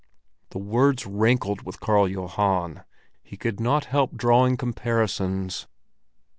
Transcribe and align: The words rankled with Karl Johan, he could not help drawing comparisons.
The 0.49 0.57
words 0.57 1.05
rankled 1.05 1.61
with 1.61 1.79
Karl 1.79 2.07
Johan, 2.07 2.83
he 3.21 3.37
could 3.37 3.59
not 3.59 3.85
help 3.85 4.15
drawing 4.17 4.57
comparisons. 4.57 5.67